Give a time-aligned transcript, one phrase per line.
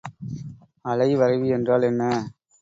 [0.85, 2.03] அலைவரைவி என்றால் என்ன?